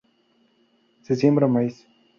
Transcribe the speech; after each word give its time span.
Se 1.03 1.15
siembra 1.15 1.45
maíz. 1.47 1.85